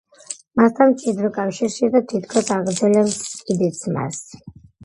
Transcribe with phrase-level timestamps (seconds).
[0.59, 4.21] მასთან მჭიდრო კავშირშია და თითქოს და აგრძელებს კიდეც მას.